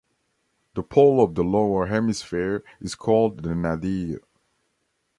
[0.73, 4.19] The pole of the lower hemisphere is called the nadir.